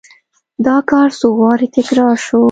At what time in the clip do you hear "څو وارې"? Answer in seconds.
1.19-1.67